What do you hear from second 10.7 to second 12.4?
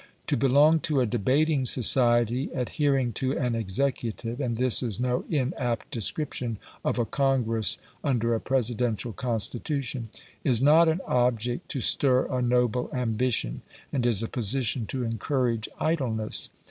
an object to stir